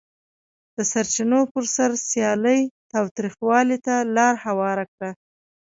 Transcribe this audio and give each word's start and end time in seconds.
د 0.75 0.77
سرچینو 0.91 1.39
پر 1.51 1.65
سر 1.75 1.91
سیالي 2.09 2.59
تاوتریخوالي 2.91 3.77
ته 3.85 3.95
لار 4.15 4.35
هواره 4.45 4.85
کړه. 4.93 5.09